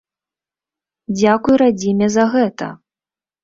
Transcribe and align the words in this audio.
Дзякуй 1.19 1.55
радзіме 1.65 2.11
за 2.19 2.29
гэта! 2.35 2.75